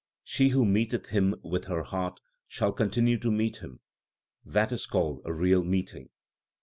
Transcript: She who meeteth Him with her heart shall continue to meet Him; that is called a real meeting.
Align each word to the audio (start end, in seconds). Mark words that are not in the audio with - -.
She 0.23 0.47
who 0.47 0.65
meeteth 0.65 1.09
Him 1.09 1.35
with 1.43 1.65
her 1.65 1.83
heart 1.83 2.21
shall 2.47 2.71
continue 2.71 3.19
to 3.19 3.29
meet 3.29 3.57
Him; 3.57 3.81
that 4.43 4.71
is 4.71 4.87
called 4.87 5.21
a 5.25 5.31
real 5.31 5.63
meeting. 5.63 6.09